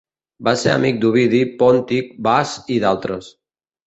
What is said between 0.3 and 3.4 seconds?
Va ser amic d'Ovidi, Pòntic, Bas, i d'altres.